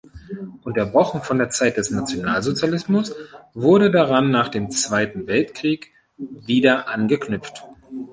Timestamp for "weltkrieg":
5.27-5.91